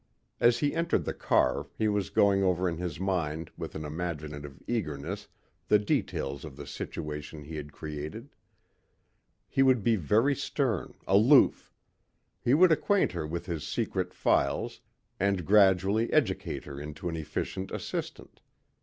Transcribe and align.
As 0.39 0.57
he 0.57 0.73
entered 0.73 1.05
the 1.05 1.13
car 1.13 1.67
he 1.77 1.87
was 1.87 2.09
going 2.09 2.41
over 2.41 2.67
in 2.67 2.77
his 2.77 2.99
mind 2.99 3.51
with 3.55 3.75
an 3.75 3.85
imaginative 3.85 4.59
eagerness 4.65 5.27
the 5.67 5.77
details 5.77 6.43
of 6.43 6.55
the 6.55 6.65
situation 6.65 7.43
he 7.43 7.55
had 7.55 7.71
created. 7.71 8.33
He 9.47 9.61
would 9.61 9.83
be 9.83 9.97
very 9.97 10.35
stern, 10.35 10.95
aloof. 11.05 11.71
He 12.43 12.55
would 12.55 12.71
acquaint 12.71 13.11
her 13.11 13.27
with 13.27 13.45
his 13.45 13.63
secret 13.63 14.11
files 14.11 14.81
and 15.19 15.45
gradually 15.45 16.11
educate 16.11 16.65
her 16.65 16.81
into 16.81 17.07
an 17.07 17.15
efficient 17.15 17.69
assistant. 17.69 18.41